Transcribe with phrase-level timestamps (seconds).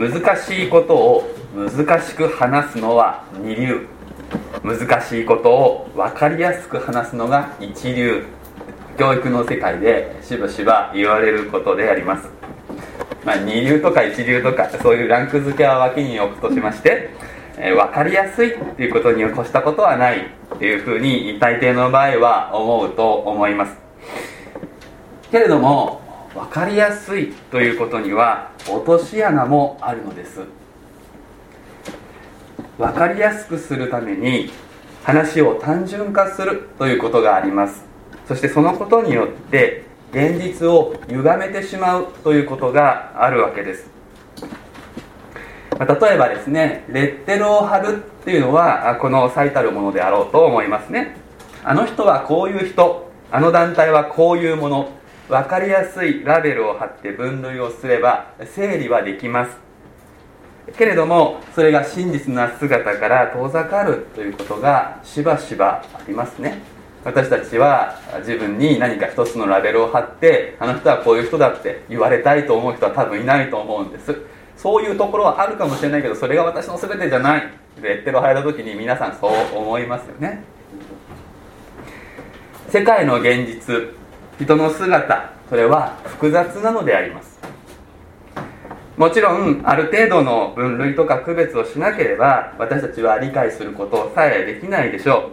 [0.00, 3.86] 難しいことを難しく話すのは二流。
[4.62, 8.24] 難しいことを分かりやすく話すのが一流。
[8.96, 12.28] 教育の世界でしばしば言われることであります、
[13.24, 17.08] まあ、二流とか一流とかそういうランク付けは脇に置くとしまして、
[17.56, 20.40] えー、分かりやすいっていうことに越したことはない。
[20.54, 23.78] っていうふうに大抵の場合は思うと思います。
[25.30, 25.99] けれども
[26.34, 30.42] 分かりやすいということには落とし穴もあるのです。
[32.78, 34.50] 分かりやすくするために
[35.02, 37.84] 話を単純化するということがあります。
[38.28, 43.90] そしてそのことによって現実を歪めてしまうということがあるわけです。
[45.80, 51.16] 例えばですねレッテルを貼るっていうのはこの最たるものであろうと思いますね。
[51.64, 53.10] あの人はこういう人。
[53.32, 54.99] あの団体はこういうもの。
[55.30, 59.56] 分かりやすいラベルを貼って分類をすれば整理はできます。
[60.76, 66.60] けれどもそれが真実な姿から遠ざかるということがしばしばありますね。
[67.04, 74.16] 私たちは自分に何か一つのラベルを貼ってあの人はこういう人だって言われたいと思う人は多分いないと思うんです。
[74.56, 77.52] そういうところはあるかもしれないけどそれが私の全てじゃない。
[77.80, 80.42] レッテルを貼られた時に皆さんそう思いますよね。
[82.68, 83.99] 世界の現実。
[84.40, 85.32] 人の姿。
[85.50, 87.38] それは複雑なのであります。
[88.96, 95.32] もちろんある程度の分類とか区別をしなければ私たちは理解することさえできないでしょ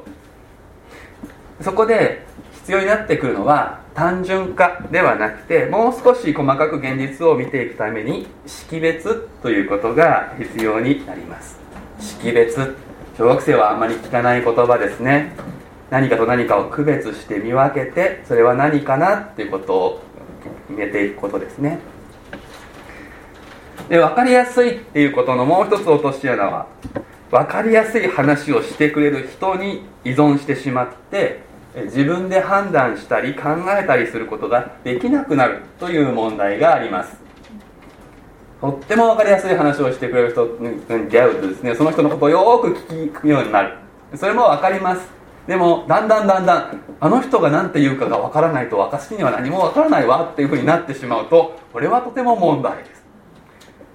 [1.60, 1.64] う。
[1.64, 11.60] そこで必要になってくるのは単純化ではなくてもう少し細かく現実を見ていくために識別ということが必要になります。
[12.00, 12.76] 識別。
[13.18, 15.32] 小学生はあまり聞かない言葉ですね。
[15.90, 20.04] 何かと何かを区別して見分けてそれは何かなっていうことを
[20.68, 21.80] 決めていくことですね。
[23.90, 26.68] で分かりやすいっていうことのもう一つ落とし穴は
[27.32, 31.42] 分かりやすい話をしてくれる人に依存してしまって
[31.86, 37.18] 自分で判断したり考えたりすることができなくなるという問題があります。
[38.60, 43.78] とっても分かりやすい話をしてくれる人に出会うとですねその人のことをよく聞くようになる。
[44.16, 45.17] それも分かります。
[45.48, 52.98] でもだんだんだんだんあの人が何て言うかがわからないと私には何もわからないわっていうふうになってしまうとこれはとても問題です。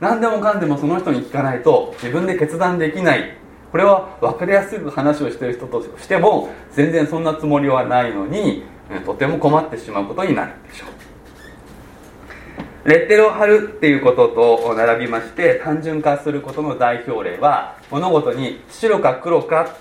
[0.01, 3.37] 何でもかんでもその人に聞かないと自分で決断できない。
[3.71, 8.65] これは分かりやすく話をしてる人としても全然そんなつもりはないのに
[9.07, 12.89] とても困ってしまうことになるでしょう。
[12.89, 19.77] レッテルを貼るっていうことと並びまして単純化することの代表例は物事に白か黒か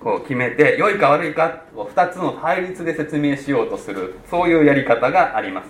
[0.00, 5.68] こう決めて良いか悪いかを2つの対立で説明しようとするそういうやり方があります。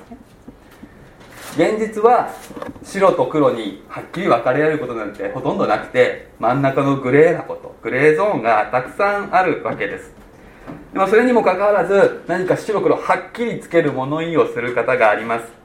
[1.56, 2.31] 現実は
[2.84, 10.12] 白と黒にはっきり分かれられることなんてほとんどなくて真ん中のグレーなことグレーゾーンがたくさんあるわけです。
[10.93, 15.56] でもそれにもかかわらず何か白黒はっきりつける物言いをする方があります。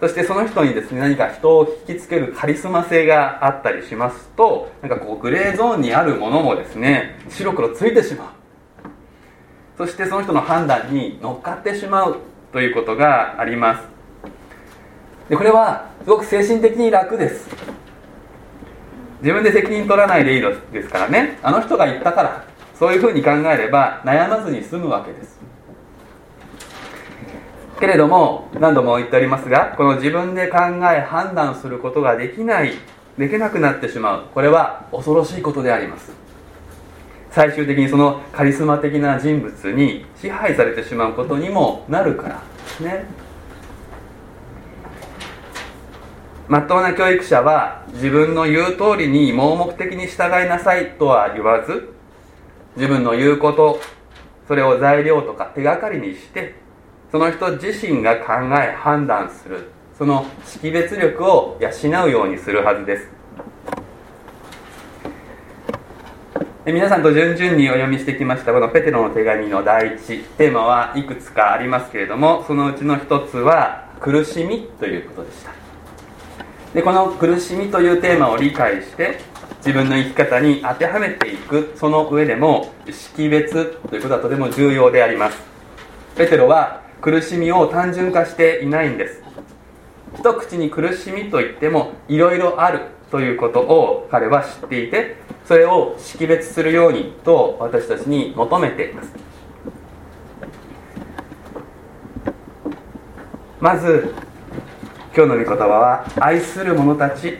[0.00, 8.28] そしてその人にですね何か人を引きつけるカリスマ性があったりしますとなんかこうグレーゾーンにあるものもですね白黒ついてしまう。
[9.78, 12.16] そしてその人の判断に乗っかってしまう
[12.52, 13.84] ということがあります。
[15.28, 17.48] でこれはすごく精神的に楽です。
[19.22, 20.42] 自分で責任取らないでいい
[20.72, 21.38] ですからね。
[21.42, 22.44] あの人が言ったから
[22.78, 25.35] そういうふうに考えれば悩まずに済むわけです。
[27.78, 30.58] けれども何度も言っておりますがこの自分で考
[30.92, 32.72] え判断することができない
[33.18, 34.24] できなくなってしまう。
[34.34, 36.12] これは恐ろしいことであります。
[37.30, 43.04] 最終的にそのカリスマ的な人物に支配されてしまうことにもなるからですね。
[46.48, 51.92] まっとうな教育者は自分の言う通りに盲目的に従いなさいとは言わず
[52.76, 53.80] 自分の言うこと
[54.46, 56.54] それを材料とか手がかりにして
[57.10, 59.68] その人自身が考え判断する。
[59.96, 63.08] その識別力を養うようにするはずです。
[66.66, 70.18] 皆さんと順々にお読みしてきましたこのペテロの手紙の第一。
[70.36, 75.52] テーマはいくつかありますけれどもそのうちの一つは苦しみということでした。
[76.74, 79.20] でこの苦しみというテーマを理解して
[79.58, 81.72] 自分の生き方に当てはめていく。
[81.76, 85.38] その上でも識別ということはとても重要であります。
[86.16, 89.22] ペテロは苦しみを単純化していないんです。
[90.18, 92.80] 一口に苦しみといってもいろいろある
[93.12, 95.14] ということを彼は知っていて
[95.44, 99.12] それを識別するようにと私たちに求めています。
[103.60, 104.12] まず
[105.16, 107.38] 今日の御言葉は愛する者たち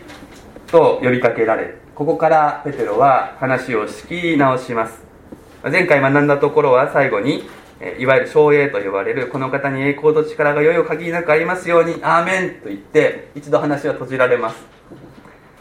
[0.68, 5.02] と呼びかけられここからペテロは話を仕切り直します。
[5.64, 7.48] 前回学んだところは最後に
[7.98, 14.56] いわゆる精鋭と呼ばれるこの方に栄光と力がよい限りなくありますようにアーメンと言って一度話は閉じられます。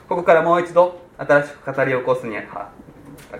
[0.07, 2.71] ここからもう一度新しく語り起こすには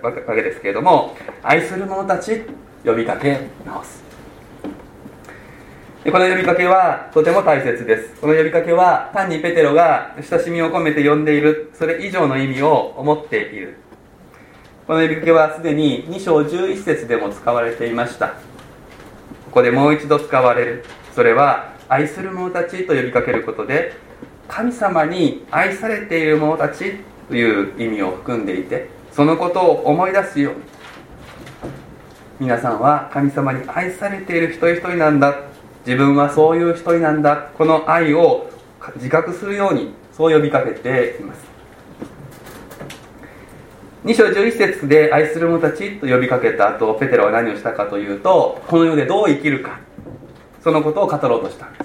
[0.01, 2.41] わけですけれども愛する者たち
[2.83, 4.03] 呼びかけ直す。
[6.03, 8.21] この呼びかけはとても大切です。
[8.21, 13.77] この呼びかけは単にペテロが親しみを込めて呼んでいるそれ以上の意味を持っている。
[14.85, 18.35] この呼びかけはすでに2章11節でも使われていました。
[19.55, 20.83] ここでもう一度使われる。
[21.13, 23.93] それは愛する者たちと呼びかけることで
[24.49, 26.95] 神様に愛されている者たち
[27.29, 30.51] という意味を含んでいてそのことを思い出すよ。
[30.51, 30.59] うに
[32.41, 35.33] 皆さんは神様に愛されている一人一人なんだ。
[35.85, 37.49] 自分はそういう一人なんだ。
[37.57, 38.49] この愛を
[38.97, 41.54] 自覚するようにそう呼びかけています。
[44.05, 49.79] 2章11節で愛する者たちと呼びかけた後ペテロは何をしたかというとこの世でどう生きるか。
[50.63, 51.79] そのことを語ろうとしたんで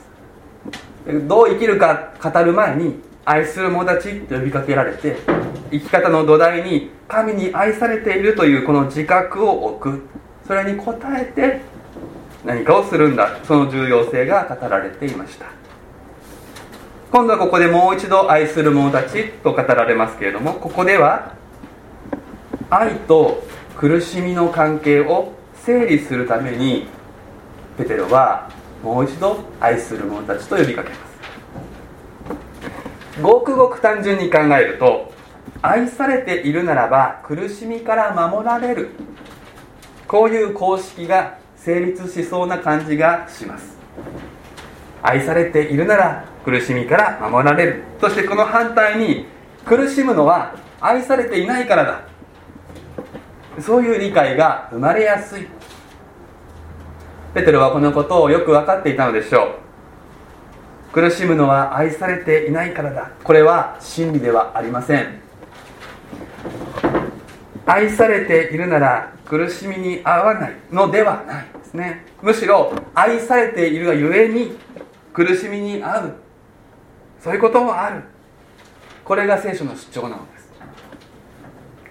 [1.12, 1.26] す。
[1.26, 5.17] どう生きるか語る前に愛する者たちと呼びかけられて
[5.70, 10.02] 生き方の土台に神に愛されているというこの自覚を置く。
[10.46, 11.61] それに応えて
[12.44, 13.38] 何かをするんだ。
[13.44, 15.46] その重要性が語られていました。
[17.11, 21.39] 今度はここでもう一度愛する者たちと語られますけれどもここでは
[22.70, 23.43] 愛と
[23.76, 25.32] 苦しみの関係を
[25.64, 26.87] 整理するために
[27.76, 28.49] ペテロは
[28.82, 31.00] もう一度愛する者たちと呼びかけます。
[33.20, 35.12] ごくごく単純に考えると
[35.62, 38.90] 愛されているならば苦しみから守られる。
[40.06, 43.76] こういう公式が成立しそうな感じがします。
[45.02, 47.82] 愛されているなら苦しみから守られる。
[48.00, 49.26] そしてこの反対に
[49.67, 52.09] 苦しむのは愛されていないからだ。
[53.62, 55.46] そういう理解が生まれやすい。
[57.34, 59.56] ペテロはこのことをよく分かっていたのでしょ
[60.90, 60.92] う。
[60.92, 63.10] 苦しむのは愛されていないからだ。
[63.22, 65.20] これは真理ではありません。
[67.66, 70.56] 愛されているなら苦しみに合わない。
[70.72, 71.46] のではない。
[71.56, 72.04] ですね。
[72.20, 74.58] むしろ愛されているがゆえに
[75.12, 76.14] 苦しみに合う。
[77.20, 78.02] そういうこともある。
[79.04, 80.39] これが聖書の主張なのです。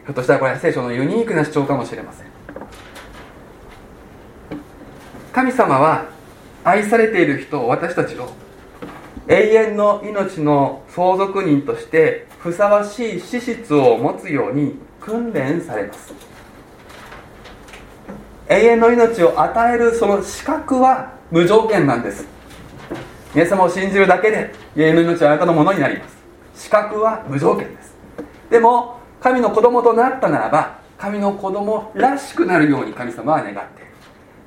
[0.09, 2.25] ひょっとしたらこれ聖書のユニークな主張かもしれません。
[5.31, 6.05] 神様は
[6.63, 8.31] 愛されている人を私たちを
[9.27, 16.11] 永遠の命の相続人としてふさわしい資質を持つように訓練されます。
[18.47, 22.25] 永遠の命を与えるその資格は無条件なんです。
[23.35, 26.17] イエス様を信じるだけで永遠の命はあなたのものになります。
[26.55, 27.93] 資格は無条件です。
[28.49, 33.89] でも神の子供となったならば神の子供らしくなるように神様は願っている。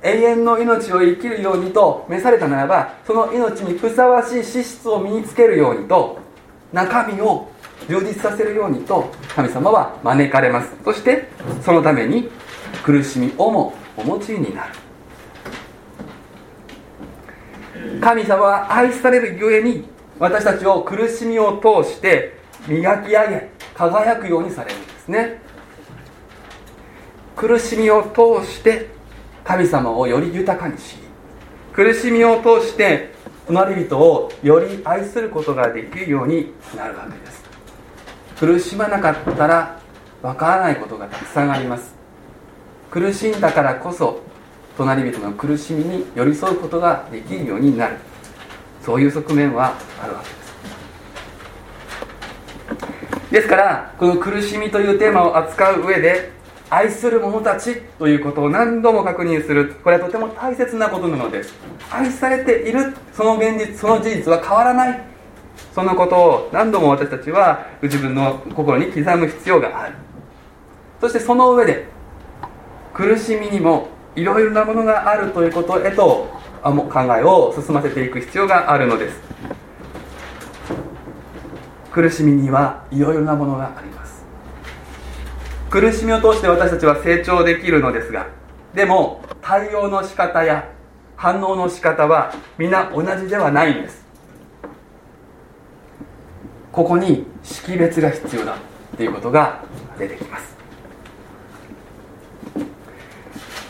[0.03, 6.19] 永遠の命を生きるようにと召されたならばその命にふさわしい資質を身につけるようにと
[6.73, 7.49] 中身を
[7.89, 10.73] 充実させるようにと神様は招かれます。
[10.85, 11.29] そして
[11.63, 12.29] そのために
[12.83, 14.73] 苦しみをもお持ちになる。
[18.01, 19.85] 神様は愛されるゆえに
[20.19, 25.41] 私たちを苦しみを通して磨き上げ輝くようにされるんですね。
[27.37, 28.89] 苦しみを通して
[29.45, 30.97] 神様をより豊かにし
[31.73, 33.13] 苦しみを通して
[33.47, 37.43] 隣人をより愛することができるようになるわけです。
[38.39, 39.81] 苦しまなかったら
[40.21, 41.95] わからないことがたくさんあります。
[42.91, 44.21] 苦しんだからこそ
[44.77, 47.97] 隣人の苦しみに寄り添うことができるようになる。
[48.85, 50.42] そういう側面はあるわけです。
[53.33, 56.31] ですからこの苦しみというテーマを扱う上で
[56.69, 59.75] 愛する者たちということを何度も確認する。
[59.83, 61.55] これはとても大切なことなのです
[61.91, 65.03] 愛されているその現実その事実は変わらない。
[65.75, 69.95] そのことを何度も私たちは自分の心に刻む必要がある。
[71.01, 71.87] そしてその上で
[72.93, 76.29] 苦しみにもいろいろなものがあるということへと
[76.63, 76.83] 考
[77.19, 79.32] えを進ませていく必要があるのです。
[81.93, 84.25] 苦しみにはいろいろなものがあります。
[85.71, 88.27] 苦しみを通して私たちは成長できるのですが
[88.75, 90.71] でも対応の仕方や
[91.17, 94.03] 反応の仕方は皆同じではないんです。
[96.73, 98.57] ここに識別が必要だ
[98.97, 99.63] ということが
[99.99, 100.57] 出てきます。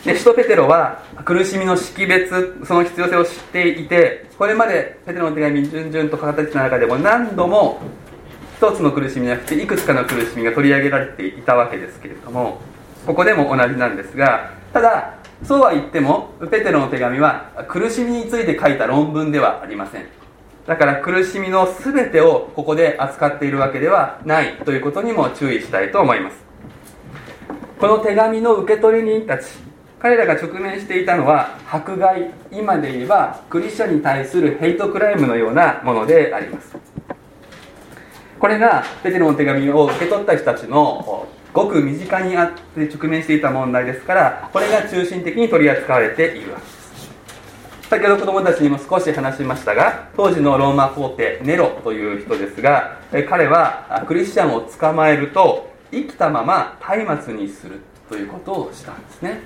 [0.05, 7.81] で使徒ペテロは苦しみの識別その必要性を知っていてこれまでペテロの手紙に順々と語ってきた中でも何度も
[8.63, 12.61] 一つの苦しみじゃなくていくつかの苦しみが取り上げられていたわけですけれども
[13.05, 20.07] ここでも同じなんですがただそうは言ってもペテロの手紙は苦しみについて書いた論文ではありません。
[20.65, 26.37] だから苦しみの全てをここで扱っているわけではないということにも注意したいと思います。
[27.81, 29.47] この手紙の受け取り人たち
[29.99, 36.77] 彼らが直面していたのは迫害今で言えばクリスチャンに対するヘイトクライムのようなものであります。
[38.43, 47.89] これがペテロの手紙を受け取った人たちのごく身近にあって直面していた問題ですからこれが中心的に取り扱われているわけです。
[47.89, 59.43] 先ほど子供たちにも少し話しましたが当時のローマ皇帝ネロという人ですが彼はクリスチャンを捕まえると生きたまま松明にするということをしたんですね。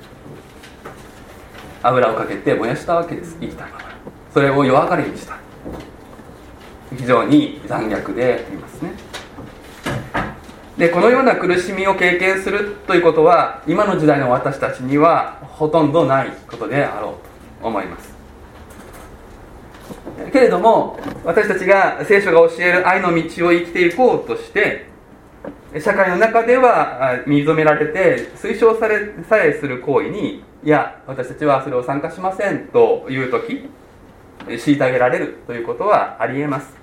[1.83, 3.37] 油をかけて燃やしたわけです。
[3.43, 3.79] 生きたまま。
[4.33, 5.37] それを夜明かりにした。
[6.95, 8.93] 非常に残虐でありますね。
[10.79, 17.19] でこのような苦しみを経験するということは今の時代の私たちにはほとんどないことであろ
[17.59, 18.15] うと思います。
[20.33, 24.87] けれども私たちが聖書が教える愛の道を生きていこうとして
[25.81, 33.69] 社会の中では認められて推奨されさえする行為にいや私たちはそれを参加しませんという時
[34.47, 36.75] 虐げられるということはありえます。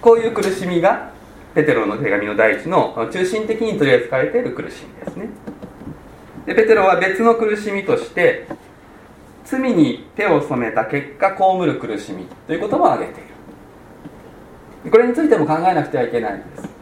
[0.00, 1.10] こういう苦しみが
[1.54, 5.28] ペテロの手紙の第一の中心的に取り扱われている苦しみですね。
[6.46, 8.46] でペテロは別の苦しみとして
[9.44, 13.24] 罪に手を染めた結果被る苦しみということも挙げてい
[14.84, 14.90] る。
[14.90, 16.75] これについても考えなくてはいけないんです。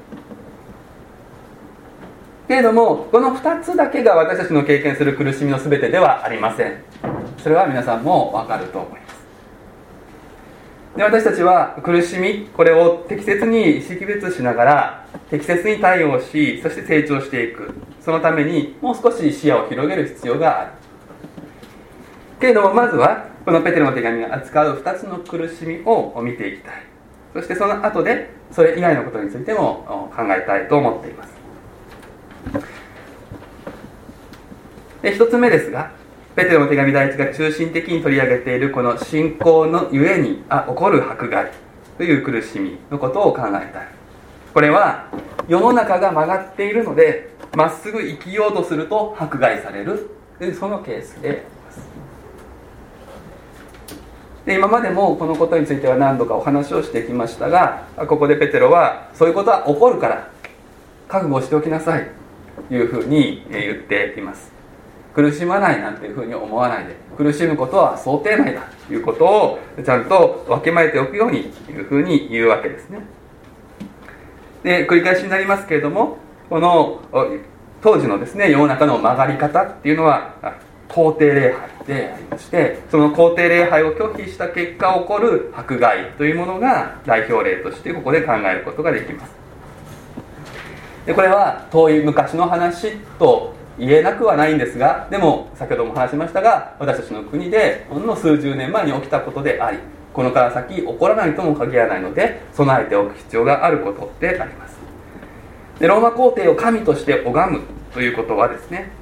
[2.46, 6.76] けれどもこの2つだけが私たちの経験する苦しみの全てではありません。
[7.38, 9.14] それは皆さんも分かると思います。
[10.96, 17.74] で私たちは苦しみこれを適切に識別しながら適切に対応しそして成長していく。
[18.00, 20.70] そのためにもう少し視野を広げる必要がある。
[22.40, 26.82] けれどもまずはこのペテロの手紙が扱う2つの苦しみを見ていきたい。
[27.32, 31.33] そしてその後でそれ以外のことについても考えたいと思っています。
[35.02, 35.90] で1つ目ですが
[36.34, 41.52] ペテロの手紙第一が中心的に取り上げているこの信仰のゆえにあ起こる迫害
[41.96, 43.88] という苦しみのことを考えたい。
[44.52, 45.08] これは
[45.46, 50.10] 世の中が曲がっているのでまっすぐ生きようとすると迫害される。
[50.58, 51.88] そのケースであります。
[54.44, 60.28] で今までもこのことについては何度かお話をしてきましたがここでペテロはそういうことは起こるから
[61.08, 62.23] 覚悟しておきなさい。
[62.70, 64.52] いうふうに言っています。
[65.14, 66.96] 苦しまないなんていうふうに思わないで。
[67.16, 73.00] 苦しむことは想定内だということをちゃんとわきまえておくようにというふうに言うわけですね。
[74.64, 76.16] で繰り返しになりますけれども
[76.48, 77.00] この
[77.82, 80.34] 当時のですね世の中の曲がり方っていうのは
[80.88, 89.43] 皇帝礼拝でありましてその皇帝礼拝を拒否した結果起こる迫害というものが代表例としてここで考えることができます。
[91.06, 99.78] でこれは遠い昔の話と言えなくはないんですがでも先ほども話しましたが私たちの国でほんの数十年前に起きたことであり
[100.12, 104.78] このから先起こらないとも限らないので備えておく必要があることであります。
[105.80, 108.92] でローマ皇帝を神として拝むということはですね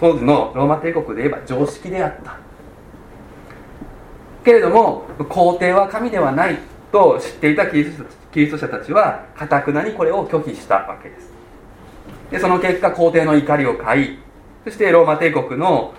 [0.00, 2.36] 当時のローマ帝国で言えば常識であった。
[4.44, 6.58] けれども皇帝は神ではない
[6.90, 11.35] と知っていたキリスト者たちはかたくなにこれを拒否したわけです。
[12.30, 14.18] でその結果皇帝の怒りを買い
[14.64, 15.94] そしてローマ帝国の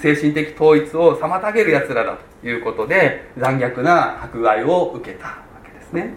[0.00, 6.12] 精神的統一を妨げる奴らだということで残虐な迫害を受けたわけですね。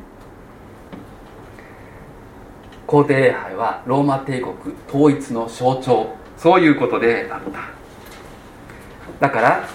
[2.87, 4.55] 皇帝礼拝はローマ帝国
[4.87, 6.15] 統一の象徴。
[6.37, 7.59] そういうことであった。
[9.19, 9.69] だから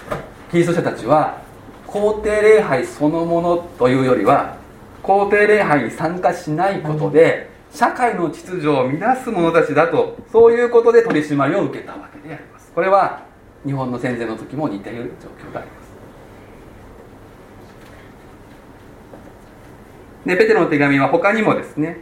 [0.51, 1.41] キリスト者たちは
[1.87, 4.57] 皇帝礼拝そのものというよりは
[5.01, 12.71] 皇帝礼拝に参加しないことで、社会の秩序を乱す者たちだとそういうことで取り締まりを受けたわけであります。
[12.73, 13.25] これは
[13.65, 15.81] 日本の戦前の時も似ている状況であります。
[20.25, 21.97] でペテロの手紙は他にもですね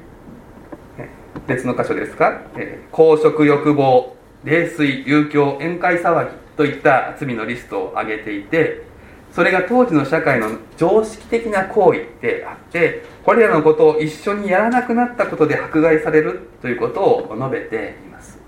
[1.48, 8.89] 別の箇所ですか、えー、公職欲望冷水遊興宴会騒ぎといった罪のリストを挙げていて
[9.34, 18.40] それが当時の社会の常識的な行為であってこれらのことを一緒にやらなくなったことで迫害されるということを述べています。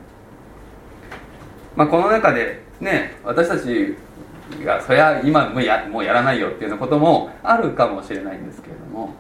[1.76, 3.96] まあ、この中でね私たち
[4.66, 9.14] がそりゃ今もやもうやらないよっていうようなこともあるかもしれないんですけれども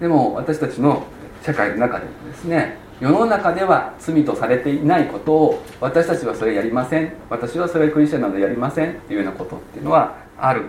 [0.00, 1.06] でも私たちの
[1.42, 7.12] 社会の中でもですね世の中では罪とされていないことを私たちはそれやりません。
[7.28, 10.66] 私はそれクリスチャンなのでやりませんっていうようなことっていうのはある。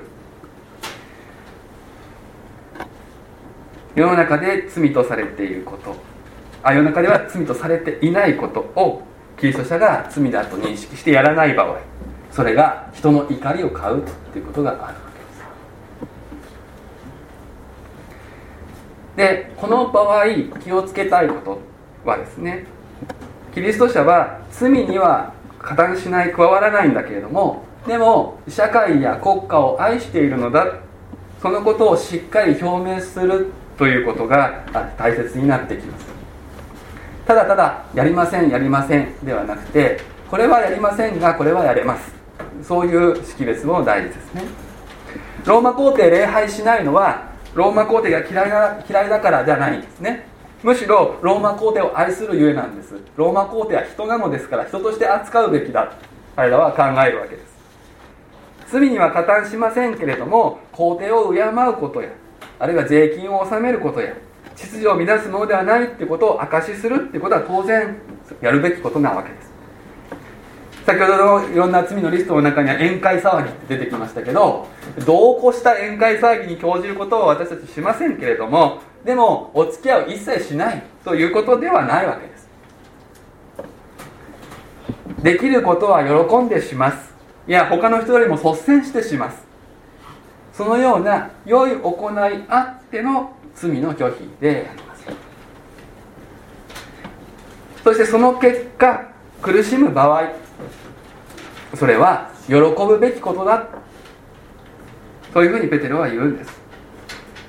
[3.94, 5.96] 世の中で罪とされていること。
[6.64, 9.04] あ世の中では罪とされていないことを
[9.40, 11.78] キリスト者が罪だと認識してやらない場合。
[12.32, 14.88] それが人の怒りを買うということがあるわ
[19.18, 19.46] けです。
[19.46, 20.26] でこの場合
[20.64, 21.73] 気をつけたいこと。
[22.06, 22.66] はですね
[23.54, 30.80] キリスト者は罪には加担しない加わらないんだけれどもでも社会や国家を愛しているのだ
[31.42, 34.64] そのことをしっかり表明するということが
[34.98, 36.06] 大切になってきます。
[37.26, 42.14] ただただやりませんやりませんではなくてこれはやりませんがこれはやれます。
[42.64, 44.44] そういう識別も大事ですね。
[45.46, 50.26] ローマ皇帝礼拝しないのはローマ皇帝が嫌いな嫌いだからじゃないんですね。
[50.64, 52.96] むしろローマ皇帝を愛するゆえなんです。
[53.18, 55.94] ローマ皇帝は人なのですから人として扱うべきだ。
[56.36, 57.54] 彼らは考えるわけです。
[58.72, 62.10] 罪には加担しませんけれども皇帝を敬うことや
[62.58, 64.16] あるいは税金を納めることや
[64.56, 67.96] 秩序を乱すものではないってことを証しするってことは当然
[68.42, 69.54] やるべきことなわけです。
[70.86, 74.68] 先ほどのいろんな罪のリストの中には宴会騒ぎって出てきましたけど
[75.06, 82.48] 同行した宴会騒ぎに興じることは私たちしませんけれどもでもお付き合いを一切しないということではないわけです。
[85.22, 87.14] できることは喜んでします。
[87.48, 89.46] いや他の人よりも率先してします。
[90.54, 95.06] そのような良い行いあっての罪の拒否であります。
[97.84, 99.10] そしてその結果
[99.42, 100.32] 苦しむ場合
[101.76, 103.68] それは喜ぶべきことだ。
[105.34, 106.62] というふうにペテロは言うんです。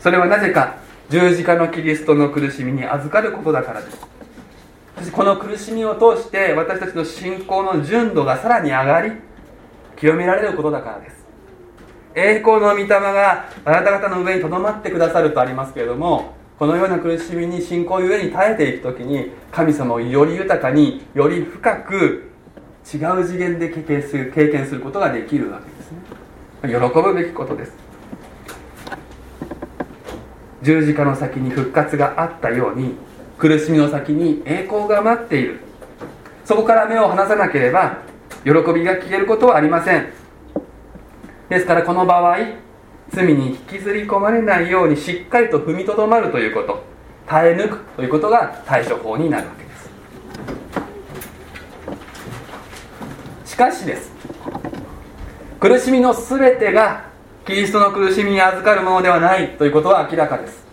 [0.00, 0.83] それはなぜか
[1.14, 5.12] 十字架のキリストの苦しみに預かることだからです。
[5.12, 9.12] この苦しみを通して私たちの信仰の純度がさらに上がり
[9.96, 11.24] 清められることだからです。
[12.16, 22.32] 栄光の御霊があなた方の上にとどまってくださるとありますけれどもこのような苦しみに信仰ゆえに耐えていく時に神様をより豊かにより深く
[22.92, 26.00] 違う次元で経験する経験することができるわけですね。
[26.64, 27.83] 喜ぶべきことです。
[30.64, 32.96] 十字架の先に復活があったように
[33.38, 35.60] 苦しみの先に栄光が待っている。
[36.44, 37.98] そこから目を離さなければ
[38.44, 40.06] 喜びが消えることはありません。
[41.50, 42.38] ですからこの場合
[43.10, 46.82] 罪に引きずり込まれないようにしっかりと踏みとどまるということ。
[47.26, 49.70] 耐え抜くということが対処法になるわけで
[53.44, 53.52] す。
[53.52, 54.12] しかしです。
[55.60, 57.04] 苦しみの全てが
[57.46, 60.64] キリストの苦しみに預かるものではないということは明らかです。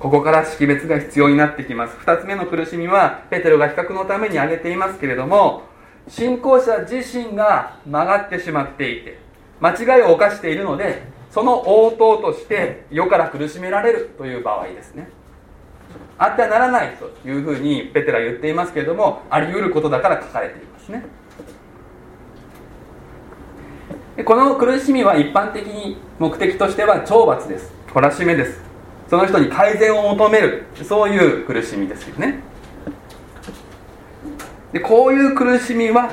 [0.00, 1.96] ここから識別が必要になってきます。
[1.98, 5.64] 2つ目の苦しみはペテロが比較のために挙げていますけれども
[6.08, 9.18] 信仰者自身が曲がってしまっていて
[9.60, 15.10] 間違いを犯しているのでその応答として世から苦しめられるという場合ですね。
[16.16, 21.04] あってはならないというふうにペテラ言っていますけれどもあり得ることだから書かれていますね。
[24.24, 27.72] この苦しみは一般的に目的としては懲罰です。
[27.88, 28.60] 懲らしめです。
[29.08, 30.64] その人に改善を求める。
[30.82, 32.40] そういう苦しみですよね。
[34.72, 36.12] でこういう苦しみは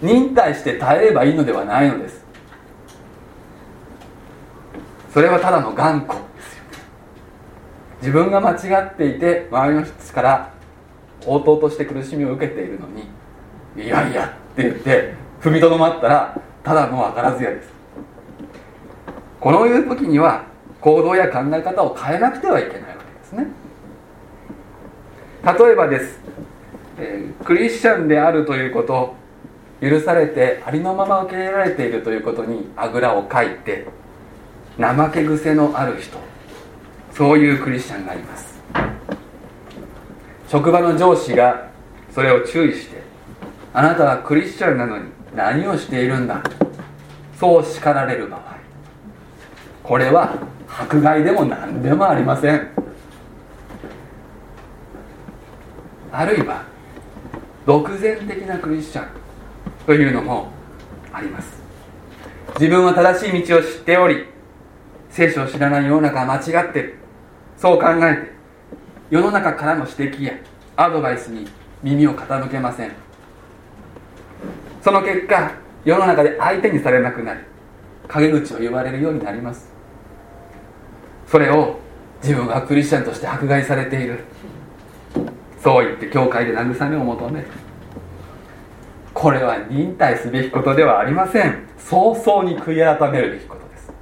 [0.00, 2.20] 忍耐して耐えればいいのではないのです。
[5.12, 6.62] それはただの頑固ですよ
[8.00, 10.54] 自分が間違っていて周りの人から
[11.26, 13.02] 応答として苦しみを受けているのに
[13.76, 17.68] いやいやって言って踏みとどまったらただの分からずやです。
[19.40, 20.44] このいう時には
[20.80, 23.46] 行動や考え方を変えなくてはいけないわけですね。
[25.44, 26.20] 例えばです、
[26.98, 29.14] えー、クリスチャンであるということ
[29.80, 33.86] 許されてありのまま受け入れられているということにあぐらをかいて
[34.78, 36.18] 怠け癖のある人。
[37.12, 38.60] そういうクリスチャンがいます。
[40.48, 41.68] 職場の上司が
[42.12, 43.02] それを注意して
[43.72, 46.42] あなたはクリスチャンなのに何をしているんだ。
[47.38, 48.40] そう叱られる場合。
[49.82, 50.34] これは
[50.68, 52.68] 迫害でも何でもありません。
[56.12, 56.64] あるいは
[57.64, 59.08] 独善的なクリスチャン
[59.86, 60.48] というのも
[61.12, 61.60] あります。
[62.58, 64.26] 自分は正しい道を知っており
[65.08, 66.96] 聖書を知らない世の中は間違ってる。
[67.56, 68.32] そう考えて
[69.10, 70.34] 世の中からの指摘や
[70.76, 71.48] アドバイスに
[71.82, 72.92] 耳を傾けません。
[74.82, 75.52] その結果
[75.84, 77.40] 世の中で相手にされなくなり
[78.08, 79.72] 陰口を言われるようになります。
[81.26, 81.78] それを
[82.22, 84.24] 自分はクリスチャンとして迫害されている。
[85.62, 87.46] そう言って教会で慰めを求める。
[89.14, 91.66] これは忍耐すべきことではありません。
[91.78, 93.92] 早々に悔い改めるべきことです。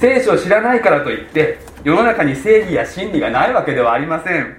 [0.00, 4.56] 聖書を知らないからといって世の中に正義や真理がないわけではありません。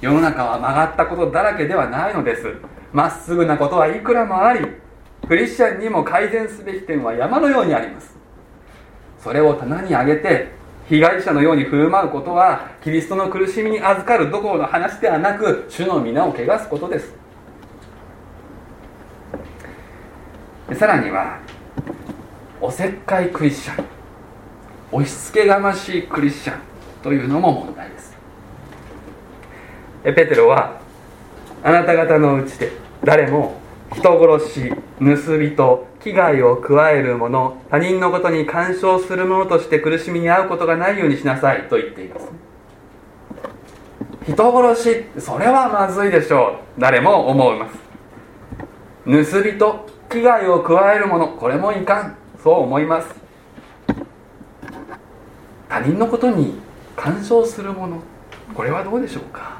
[0.00, 2.54] 世の中は曲がったことだらけではないのです。
[2.98, 4.66] まっすぐなことはいくらもあり
[5.28, 8.16] クリスチャンにも改善すべき点は山のようにあります。
[9.22, 10.48] それを棚に上げて
[10.88, 17.14] 被害者のように振る舞うことはキリストの苦しみに預かるどころの話ではなく主の皆を汚すことです。
[20.74, 21.38] さらには
[22.60, 23.84] おせっかいクリスチャン
[24.90, 26.60] 押し付けがましいクリスチャン
[27.04, 28.16] というのも問題です。
[30.02, 30.80] ペテロは
[31.62, 33.60] あなた方のうちで誰も
[33.92, 42.28] 人殺し盗人危害を加える者他人のことに干渉する者として苦しみに遭うことがないようにしなさいと言っています。
[44.26, 47.78] 人殺しそれはまずいでしょう誰も思います。
[49.06, 52.16] 盗人危害を加える者これもいかん。
[52.42, 53.14] そう思います。
[55.68, 56.60] 他人のことに
[56.94, 58.00] 干渉する者
[58.54, 59.58] これはどうでしょうか。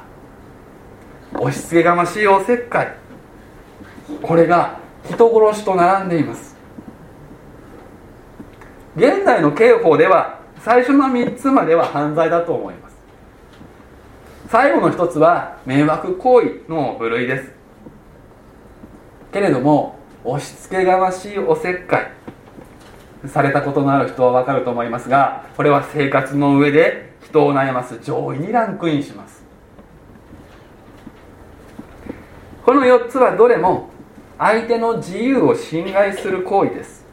[1.33, 2.95] 押し付けがましいおせっかい。
[4.21, 6.55] これが人殺しと並んでいます。
[8.95, 12.97] 現在の刑法では最初の3つまでは犯罪だと思います。
[14.49, 17.51] 最後の1つは迷惑行為の部類です。
[19.31, 22.11] けれども押し付けがましいおせっかい。
[23.27, 29.43] されたことのある人は分かると思いますがこれは生活の上で人を悩ます上位にランクインします。
[32.65, 33.89] この4つはどれも
[34.39, 37.05] 相手の自由を侵害する行為です。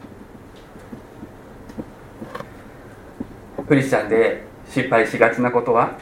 [3.67, 5.97] クリスチャンで失敗しがちなことは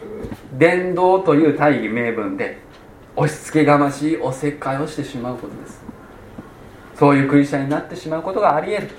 [0.54, 2.60] 伝道という大義名分で
[3.16, 5.84] 押し付けがましいおせっかいをしてしまうことです。
[6.94, 8.90] そういうクリスチャンになってしまうことがあり得る。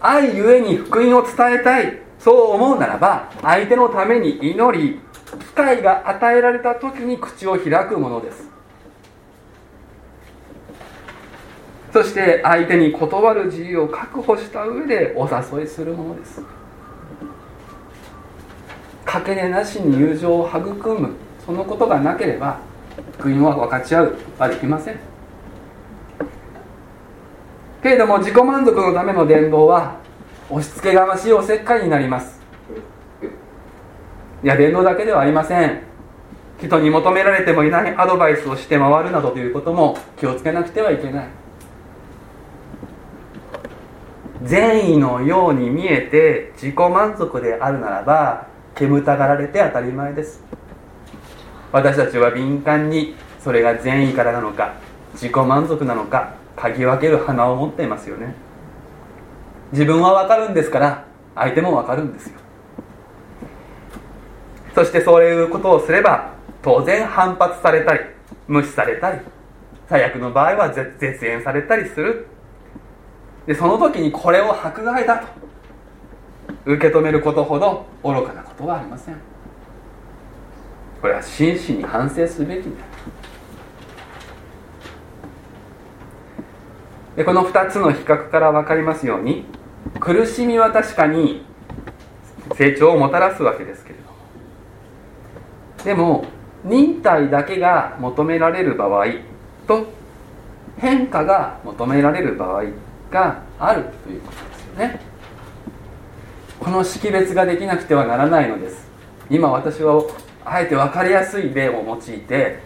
[0.00, 4.98] 愛ゆえに福音を伝えたいそう思うならば相手のために祈り
[5.38, 8.51] 機会が与えられた時に口を開くものです。
[11.92, 16.42] そして相手に断る自由を確保した上でお誘いするものです。
[19.04, 21.10] かけねなしに友情を育む。
[21.44, 22.60] そのことがなければ
[23.18, 24.16] 福音は分かち合う。
[24.38, 24.96] はできません。
[27.82, 29.96] けれども自己満足のための伝道は
[30.48, 32.40] 押し付けがましいおせっかいになります。
[34.42, 35.82] いや伝道だけではありません。
[36.58, 41.41] 人に求められてもいないアドバイスをして回るなどということも気をつけなくてはいけない。
[44.44, 50.42] 善意のように見えて自己満足であるならば煙たがられて当たり前です。
[51.70, 54.74] 私たちは敏感にそれが善意からなのか
[55.14, 58.34] 自己満足なのか嗅ぎ分ける鼻を持っていますよね。
[59.72, 62.38] 自分は分かるんですから相手も分かるんですよ。
[64.74, 68.00] そしてそういうことをすれば当然反発されたり
[68.48, 69.20] 無視されたり
[69.88, 72.26] 最悪の場合は絶縁されたりする。
[73.46, 75.26] でその時にこれを迫害だと
[76.64, 79.16] 受け止めることほど愚かなことはありません。
[81.00, 82.70] これは真摯に反省すべきだ
[87.16, 89.44] でこの2つの比較から分かりますように
[89.98, 91.44] 苦しみは確かに
[92.54, 94.12] 成長をもたらすわけですけれども。
[95.84, 96.24] でも
[96.64, 99.06] 忍耐だけが求められる場合
[99.66, 99.86] と
[100.78, 102.66] 変化が求められる場合
[103.12, 105.00] があるということですよね。
[106.58, 108.88] この識別ができなくてはならないのです。
[109.30, 110.02] 今私は
[110.44, 112.58] あえて分かりやすい例を用いて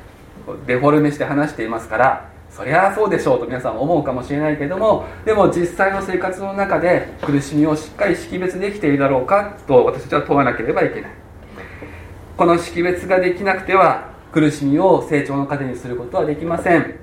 [0.66, 11.10] デフォルメして話していますからそりゃそうでしょうと皆さん思うかもしれないけどもでも実際の生活の中で苦しみをしっかり識別できているだろうかと私たちは問わなければいけない。
[12.36, 16.94] この識別ができなくては苦しみを成長の糧にすることはできません。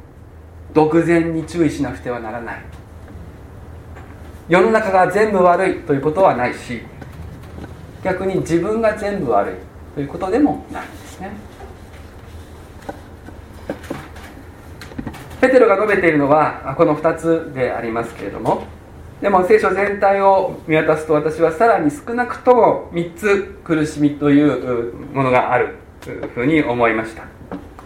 [0.74, 2.83] 独善に注意しなくてはならない。
[4.50, 6.82] 世の中が全部悪いということはないし
[8.04, 9.56] 逆に自分が全部悪い
[9.96, 11.32] ということでもないんですね。
[15.40, 18.66] ペテロが述べているのはこの2つでありますけれども
[19.22, 27.33] でも聖書全体を見渡すと私はさらに少なくとも3つ苦しみというものがあるというふうに思いました。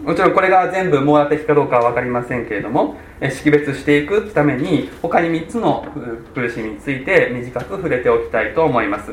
[0.08, 2.96] もちろんこれが全部網羅的かどうかは分かりませんけれども
[3.30, 5.86] 識別していくために他に3つの
[6.34, 9.12] 苦しみについて短く触れておきたいと思います。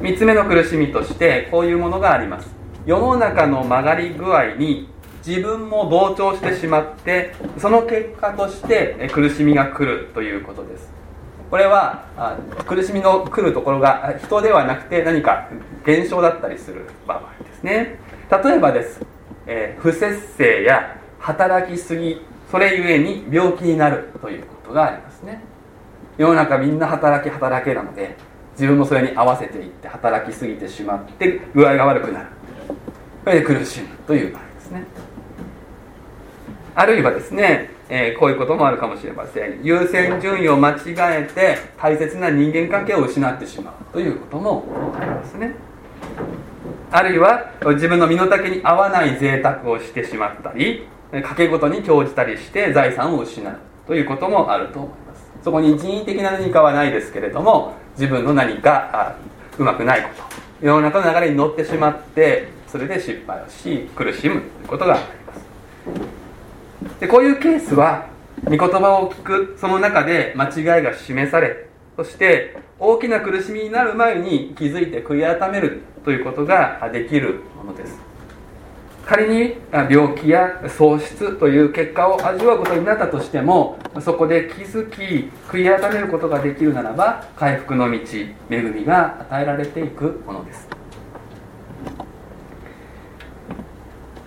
[0.00, 2.50] 3つ目の苦しみとしてこういうものがあります。
[2.84, 4.90] 世の中の曲がり具合に
[5.26, 10.92] 自分も同調してしまってその結果として苦しみが来るということです。
[11.50, 12.04] これは
[12.66, 15.48] 苦しみの来るところが人ではなくて何か
[15.82, 18.11] 現象だったりする場合ですね。
[18.32, 18.98] 例えばです、
[19.46, 25.42] えー、不節制や働きすぎそれゆえに病気になるということがありますね。
[26.16, 28.16] 世の中みんな働き働けなので
[28.52, 32.26] 自分もそれに合わせていって働きすぎてしまって具合が悪くなる。
[33.24, 34.84] それで苦しむという場合ですね。
[36.74, 39.60] あるいはですね、えー、こういうこともあるかもしれません。
[39.62, 45.54] 優先順位を間違えて大切な人間関係を失ってしまうということもありますね。
[46.94, 55.32] あるいは自分の身の丈に合わない贅沢をしてしまったり賭け事に興じたりして財産を失うということもあると思います。
[55.42, 59.16] そこに人為的な何かはないですけれども自分の何か
[59.58, 60.08] うまくないこ
[60.60, 67.00] と世の中の流れに乗ってしまってそれで失敗をし苦しむということがあります。
[67.00, 68.06] でこういうケースは
[68.44, 77.96] 御言葉を聞くその中で間違いが示されそして大きな苦しみになる前に気づいて悔い改めるということができるものです。
[79.06, 79.54] 仮に
[79.88, 87.98] 病気や喪失という結果を味わうことになったとしてもそこで気づき悔い改めることができるならば回復の道
[88.50, 90.81] 恵みが与えられていくものです。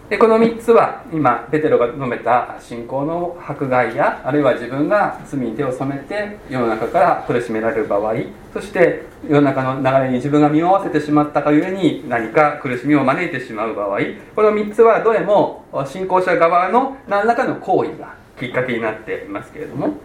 [0.10, 8.14] でこの3つは今ペテロが述べた信仰の迫害やあるいは自分が罪に手を染めて世の中から苦しめられる場合
[8.54, 14.00] そして世の中の流れに自分が身を合わせてしまったがゆえに何か苦しみを招いてしまう場合
[14.36, 19.96] この3つはどれも信仰者側の何らかの行為がきっかけになっていますけれども。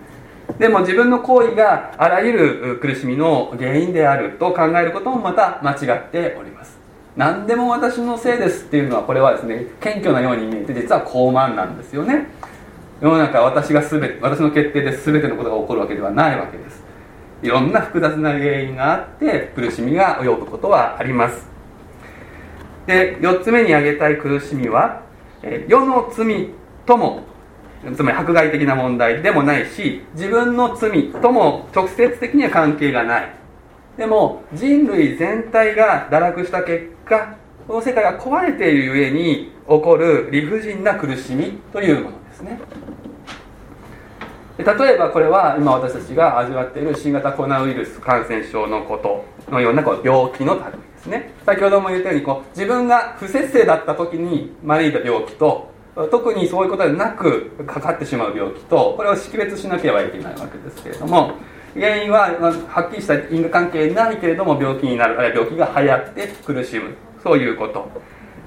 [0.59, 6.80] でも自分の行為があらゆる苦しみの原因であると考えることもまた間違っております。
[7.17, 12.29] 何でも私のせいですっていうのはこれはですね謙虚なように見えて実は高慢なんですよね。
[13.01, 16.83] 世の中私が全て私の決定で全てのことが起こるわけではないわけです。
[17.43, 21.49] いろんな複雑な原因があって苦しみが及ぶことはあります。
[22.87, 25.03] で4つ目に挙げたい苦しみは
[25.69, 26.51] 世の罪
[26.87, 27.23] とも
[27.97, 33.40] つまり迫害的な問題でもないし自分の罪とも直接的には関係がない。
[34.01, 37.37] でも人類全体が堕落した結果
[37.69, 42.59] この世界が壊れているゆえに起こる理不尽な苦しみというものですね。
[44.57, 51.35] 例えばこれは今私たちが味わっている新型コロナウイルス感染症のことのようなこう病気の類ですね。
[51.45, 55.71] 先ほども言ったようにこう自分が不節制だった時に招いた病気と
[56.11, 61.33] 特にそういうことでなくかかってしまう病気とこれを識別しなければいけないわけですけれども
[61.75, 66.97] 原因は、まあ、はっきりした因果関係ないけれども病気になるあるいは病気が流行って苦しむ。
[67.23, 67.89] そういうこと。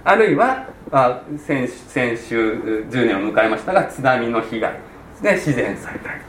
[0.05, 2.53] あるいは、まあ、先先週
[2.89, 4.73] 10年を迎えましたが津波の被害
[5.21, 6.21] で自然災害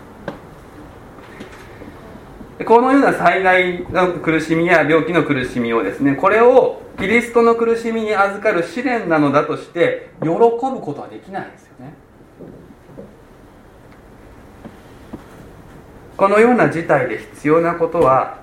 [2.64, 11.94] このような災害の苦しみや病気の苦しみをですねこれをキリストの苦しみに預かる試練なのだとして喜ぶことはできないですよね
[16.16, 18.38] このような事態で必要なことは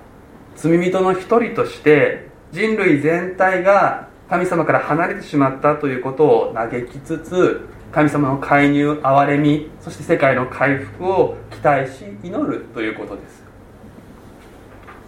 [0.56, 13.42] 罪人の一人として人類全体が神様から離れてしまったということを嘆きつつ神様の介入憐れみそして世界の回復を期待し祈るということです。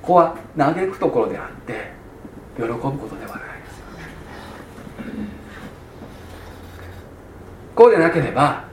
[0.02, 1.92] ここは嘆くところであって
[2.56, 3.82] 喜ぶことではないです。
[7.74, 8.64] こうでなければ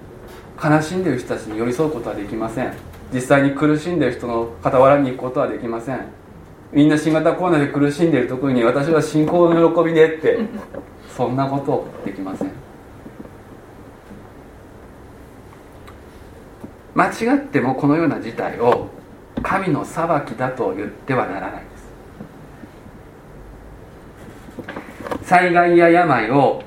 [0.62, 2.91] 悲しんでいる人たちに寄り添うことはできません。
[3.14, 6.06] 実際に苦しんでいる人の傍らに行くことはできません。
[6.72, 10.40] みんな新型コロナで苦しんでいる時に私は信仰の喜びでって
[11.16, 12.52] そんなことできません。
[16.94, 18.88] 間違ってもこのような事態を
[19.44, 21.78] 神の裁きだと言ってはならないで
[25.22, 25.24] す。
[25.24, 26.64] 災害や病を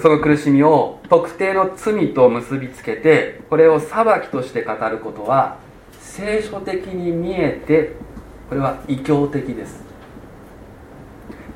[0.00, 5.56] その苦しみを特定の罪と結びつけてこれを裁きとして語ることは
[6.18, 7.92] 聖書的に見えて
[8.48, 9.84] これは異教的です。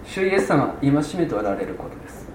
[0.05, 2.29] 主イエス様は戒めておられることです。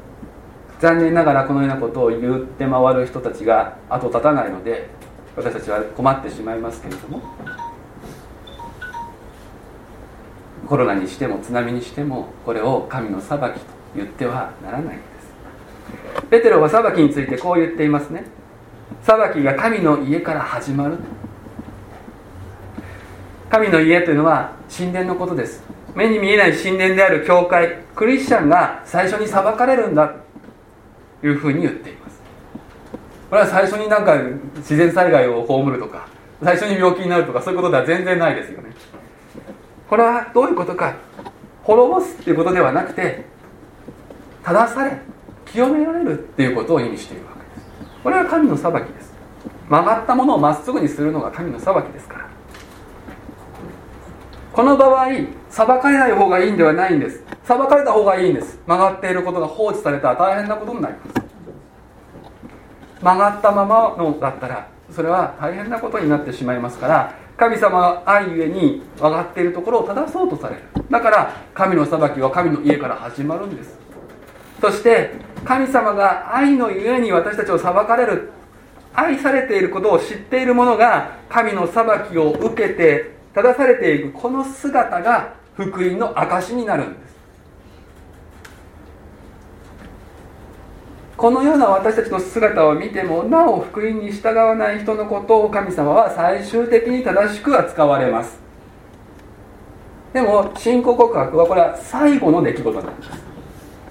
[0.81, 4.89] 残念ながらこのようなことを言って回る人たちが後立たないので
[5.37, 7.21] 私たちは困ってしまいますけれども
[10.67, 13.51] コロナにしても津波にしてもこれを神の裁きと
[13.95, 15.03] 言ってはならないんで
[16.19, 16.23] す。
[16.29, 18.25] ペテロは裁きについてこう言っていますね。
[19.03, 20.97] 裁きが神の家から始まる
[23.49, 25.63] 神の家というのは神殿のことです。
[25.95, 30.13] 目に見えない神殿である教会クリスチャンが最初に裁かれるんだ
[31.21, 32.21] というふうに言っています。
[33.29, 34.15] これは最初になんか
[34.57, 36.07] 自然災害を葬るとか
[36.43, 38.69] 最初に病気になるとかそういうことでは全然ないですよね。
[39.89, 40.95] これはどういうことか。
[41.63, 43.25] 滅ぼすっていうことではなくて
[44.43, 44.97] 正され
[45.45, 47.67] 清められるっていうことを意味しているわけです。
[48.03, 49.13] これは神の裁きです。
[49.69, 52.26] 曲がったものをまっすぐにするのが神の裁きですから。
[54.57, 55.09] この場合
[55.51, 57.23] 裁かれない方がいいんではないんです。
[57.43, 58.59] 裁かれた方がいいんです。
[58.65, 61.21] 曲がっていることが放置されたら大変なことになります。
[62.99, 70.63] 曲がったままのだったらそれは大変なことになってしまいますから神様は愛ゆえに曲がっているところを正そうとされる。
[70.89, 73.77] だから神の裁きは神の家から始まるんです。
[74.59, 75.11] そして
[75.45, 78.31] 神様が愛のゆえに私たちを裁かれる
[78.95, 87.15] 愛されていることを知っている者が神の裁きを受けて正されていくこの姿が福音の証になるんです。
[91.15, 98.39] このような私たちの姿を見てもなお福音に従わない人のことを神様は最終的に正しく扱われます。
[100.13, 103.09] でも信仰告白はこれは最後の出来事なんです。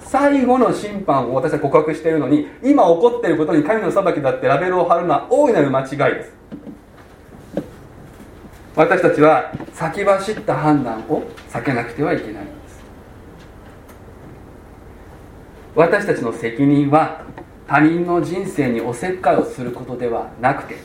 [0.09, 6.36] 最後の審判を私は告白しているのに今起こっていることに神の裁きだってラベルを貼るのは大いなる間違いです。
[8.77, 12.79] 私たちは先走った判断を避けなくてはいけないのです
[15.75, 17.25] 私たちの責任は
[17.65, 20.75] 他人の人生におせっかいをすることではなくて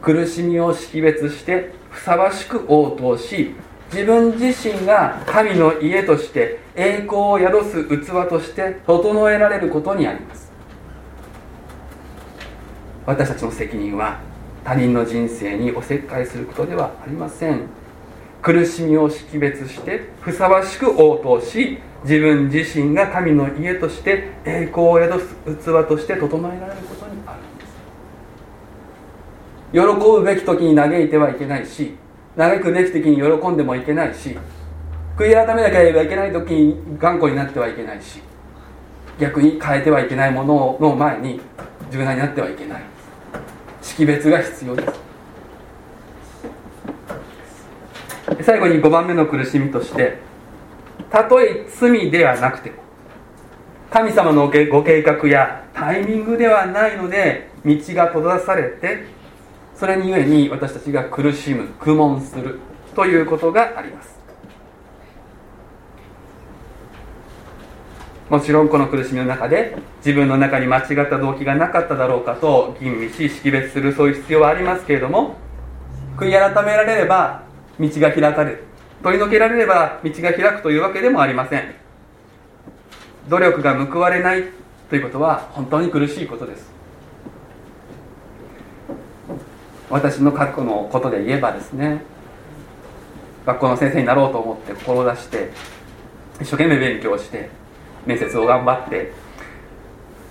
[0.00, 3.54] 苦しみを識別してふさわしく応答し
[3.92, 10.50] 自分自身が神の家として栄光を宿す器として整えられることにあります
[13.04, 14.18] 私たちの責任は
[14.66, 17.68] 他人の人生におせっかいすることではありません。
[18.42, 27.34] 苦しみを識別してふさわしく応答し自分自身が神の家として栄光を宿す器として整えられることにあ
[29.72, 30.00] るんです。
[30.00, 31.94] 喜ぶべき時に嘆いてはいけないし
[32.36, 34.36] 嘆くべき時に喜んでもいけないし
[35.16, 38.20] 悔い改めなければいけない時に頑固になってはいけないし
[39.20, 41.40] 逆に変えてはいけないものの前に
[41.88, 42.95] 柔軟になってはいけない。
[43.86, 45.06] 識別が必要です。
[48.42, 50.18] 最後に5番目の苦しみとして
[51.10, 52.76] たとえ罪ではなくても
[53.90, 59.04] 神様のご計画やタイミングではないので道が閉ざされて
[59.76, 62.58] それにゆえに私たちが苦しむ苦悶する
[62.94, 64.16] ということがあります。
[68.28, 75.36] もちろんこの苦しみの中で自分の中に間違った動機がなかっただろうかと吟味し識別するそういう必要はありますけれども
[76.16, 77.42] 悔い改められれば
[77.78, 78.64] 道が開かれる。
[79.02, 81.74] 取り除けられれば道が開くというわけでもありません。
[83.28, 84.44] 努力が報われない
[84.88, 86.72] ということは本当に苦しいことです。
[89.88, 92.02] 私の過去のことで言えばですね
[93.44, 95.50] 学校の先生になろうと思って志して
[96.40, 97.50] 一生懸命勉強して
[98.06, 99.12] 面接を頑張って。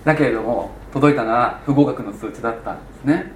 [0.04, 3.32] だけれども届いたのは不合格の通知だったんですね。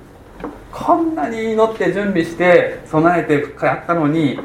[0.73, 4.39] こんなに祈って準備して備えてやったのに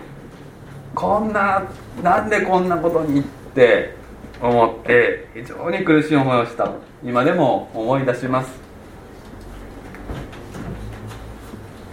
[0.93, 1.63] こんな
[2.03, 3.95] なんでこんなことにって
[4.41, 6.69] 思って非常に苦しい思いをした。
[7.03, 8.59] 今でも思い出します。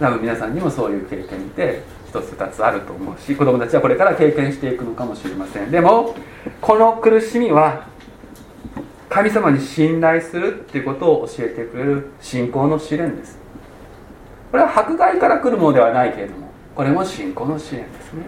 [0.01, 5.71] 多分皆さんにもそういう経験って一つ二つあると思うし子供たちはこれから経験していくのかもしれません。
[5.71, 6.17] でも
[6.61, 7.87] この苦しみは
[9.13, 13.39] 神様に信頼するっていうことを教えてくれる信仰の試練です。
[14.51, 18.23] これは迫害から来るものではないけれどもこれも信仰の試練ですね。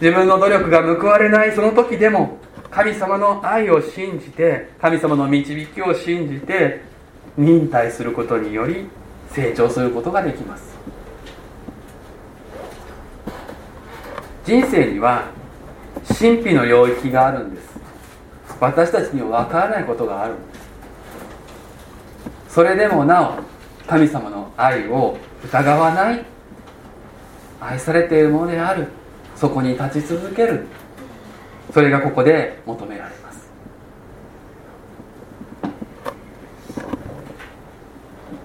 [0.00, 2.38] 自分の努力が報われないその時でも
[2.68, 6.82] 神様の愛を信じて神様の導きを信じて
[7.36, 8.88] 忍耐することにより
[9.30, 10.76] 成長することができます。
[14.44, 15.26] 人生には
[16.08, 17.77] 神秘の領域があるんです。
[18.60, 20.34] 私たちには分からないことがある。
[22.48, 23.34] それでもなお
[23.86, 26.24] 神様の愛を疑わない。
[27.60, 28.88] 愛されているものである。
[29.36, 30.66] そこに立ち続ける。
[31.72, 33.48] それがここで求められます。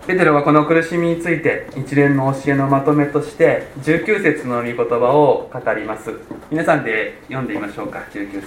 [0.06, 6.14] ペテロはこの苦しみについて一連の教えのまとめとして19節の御言葉を語ります。
[6.52, 8.04] 皆さんで読んでみましょうか。
[8.12, 8.44] 19節。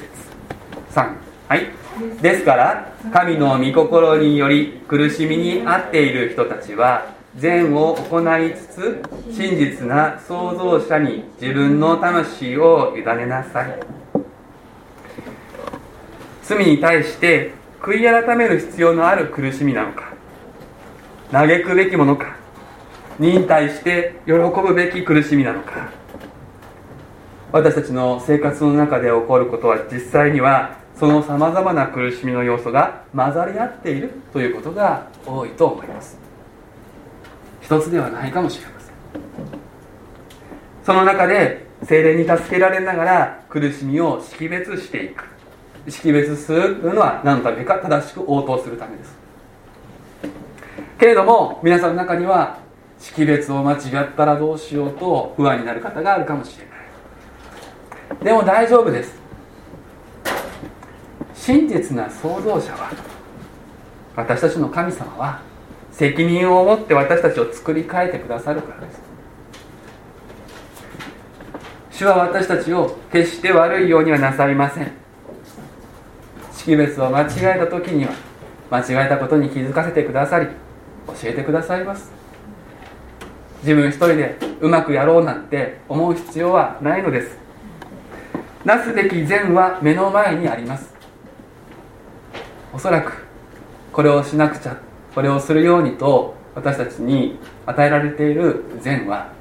[0.95, 1.71] 3はい。
[2.21, 13.81] ですから神の御心により苦しみに遭っている人たちは善を行いつつ真実な創造者に自分の魂を委ねなさい。
[16.43, 20.15] 罪に対して悔い改める必要のある苦しみなのか
[21.31, 22.37] 嘆くべきものか
[23.19, 25.91] 忍耐して喜ぶべき苦しみなのか。
[27.53, 36.19] 私たちの生活の中で起こることは実際にはそのさまざまな苦しみの要素が混ざり合っているということが多いと思います。
[37.61, 38.95] 一つではないかもしれません。
[40.85, 45.25] その中で精霊に助けられながら苦しみを識別していく。
[45.89, 49.15] 識別するというのは何のためか正しく応答するためです。
[50.99, 52.59] けれども皆さんの中には
[52.99, 58.25] 識別を間違ったらどうしようと不安になる方があるかもしれない。
[58.25, 59.26] でも大丈夫です。
[61.37, 62.91] 真実な創造者は
[64.17, 65.41] 私たちの神様は
[65.93, 69.01] 責任を持って私たちを作り変えてくださるからです。
[71.91, 74.93] 主は私たちを決して悪いようにはなさいません。
[76.53, 78.13] 識別を間違えた時には
[78.71, 80.47] 間違えたことに気づかせてくださり
[81.07, 82.11] 教えてくださいます。
[83.63, 87.39] 自分一人でうまくやろうなんて思う必要はないのです。
[88.65, 90.96] なすべき善は目の前にあります。
[92.77, 93.25] おそらく
[93.91, 94.79] これをしなくちゃ
[95.15, 99.33] これをするようにと私たちに与えられている善は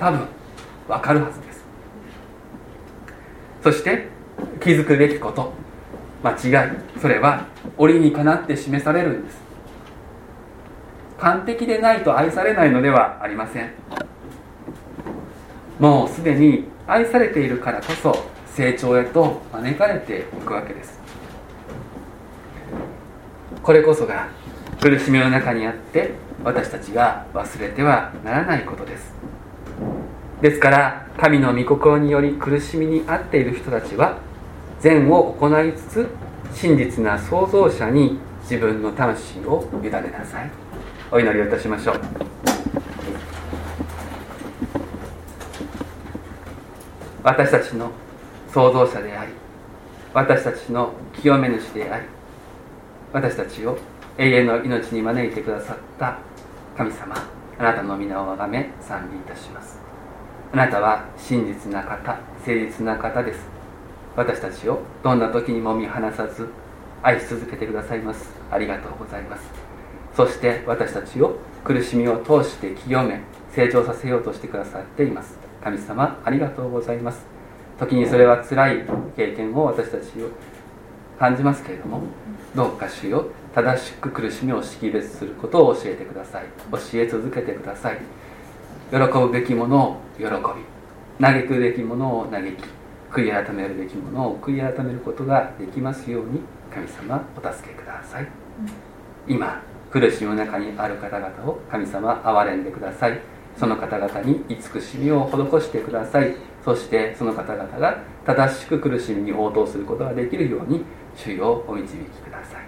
[0.00, 0.26] 多分
[0.88, 1.64] わかるはずです。
[3.62, 4.08] そして
[4.60, 5.52] 気づくべきこと
[6.24, 7.46] 間違いそれは
[7.78, 9.38] 折にかなって示されるんです。
[11.20, 13.70] 完璧でないと愛されないのではありません。
[15.78, 20.95] もうすでに愛されているからこそ成長へと招かれていくわけです。
[23.66, 24.28] これこそが
[24.80, 26.12] 苦しみの中にあって
[26.44, 29.12] 私たちが忘れてはならないことです。
[30.40, 34.18] ですから神の御心により苦しみに遭っている人たちは
[34.78, 36.08] 善を行いつつ
[36.54, 40.50] 真実な創造者に自分の魂を委ねなさい。
[41.10, 42.00] お祈りをいたしましょう。
[47.24, 47.90] 私たちの
[48.54, 49.32] 創造者であり
[50.14, 52.15] 私たちの清め主であり
[53.12, 53.78] 私たちを
[54.18, 56.18] 永遠の命に招いてくださった
[56.76, 57.14] 神様
[57.58, 59.78] あなたの皆をあがめ賛美いたします。
[60.52, 63.40] あなたは真実な方誠実な方です。
[64.14, 66.48] 私たちをどんな時にも見放さず
[67.02, 68.30] 愛し続けてくださいます。
[68.50, 69.42] ありがとうございます。
[70.14, 73.20] そして私たちを苦しみを通して清め
[73.52, 75.38] 成長させようとしてくださっています。
[75.62, 77.26] 神様ありがとうございます。
[77.78, 78.84] 時にそれは辛い
[79.16, 80.30] 経験を私たちを
[81.18, 82.02] 感じますけれども
[82.54, 86.44] どうか主よ正しく苦しみを識別することを教えてください。
[86.70, 87.98] 教え続けてください。
[88.90, 90.30] 喜ぶべきものを喜び
[91.24, 92.62] 嘆くべきものを嘆き
[93.10, 96.40] 悔い改めるべきものを悔い改めることができますように
[96.72, 98.28] 神様お助けください。
[99.26, 103.18] 今苦しみの中にある方々を神様憐れんでください。
[103.58, 106.36] その方々に慈しみを施してください。
[106.62, 110.84] そしてその方々が正しく苦しみに応答することができるように
[111.16, 112.66] 主よお導きください。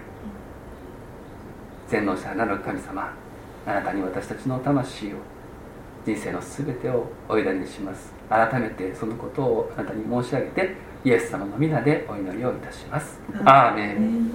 [1.87, 3.13] 全能者なる神様
[3.65, 5.17] あなたに私たちの魂を
[6.05, 8.13] 人生の全てをお委ねにします。
[8.29, 13.19] 改めてそのことをあなたに申し上げてイエス様の皆でお祈りをいたします。
[13.45, 14.31] アーメン